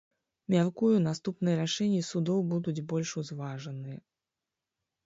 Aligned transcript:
Мяркую, 0.53 0.95
наступныя 1.07 1.59
рашэнні 1.61 2.01
судоў 2.11 2.39
будуць 2.55 2.77
больш 2.95 3.09
узважаныя. 3.25 3.99